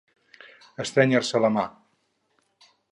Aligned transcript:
Estrènyer-se 0.85 1.43
la 1.45 1.53
mà. 1.59 1.67